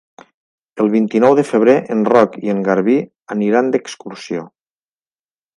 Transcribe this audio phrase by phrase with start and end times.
[0.83, 2.97] El vint-i-nou de febrer en Roc i en Garbí
[3.37, 4.49] aniran d'excursió.